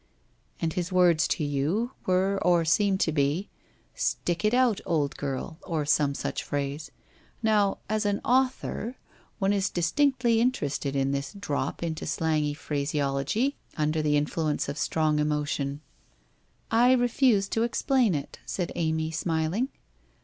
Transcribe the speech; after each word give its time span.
'And 0.59 0.73
his 0.73 0.91
words 0.91 1.27
to 1.27 1.43
you 1.43 1.91
were 2.07 2.39
or 2.41 2.65
seemed 2.65 2.99
to 3.01 3.11
be 3.11 3.49
—"Stick 3.93 4.43
it 4.43 4.51
out, 4.51 4.81
old 4.83 5.15
girl!" 5.15 5.59
or 5.63 5.85
some 5.85 6.15
such 6.15 6.41
phrase. 6.41 6.89
Now, 7.43 7.77
as 7.87 8.03
an 8.03 8.19
author, 8.25 8.95
one 9.37 9.53
is 9.53 9.69
distinctly 9.69 10.41
interested 10.41 10.95
in 10.95 11.11
this 11.11 11.33
drop 11.33 11.83
into 11.83 12.07
slangy 12.07 12.55
phrase 12.55 12.95
ology 12.95 13.57
under 13.77 14.01
the 14.01 14.17
influence 14.17 14.67
of 14.67 14.75
strong 14.79 15.19
emotion 15.19 15.81
''I 16.71 16.93
refuse 16.93 17.47
to 17.49 17.61
explain 17.61 18.15
it,' 18.15 18.39
said 18.43 18.71
Amy, 18.73 19.11
smiling. 19.11 19.69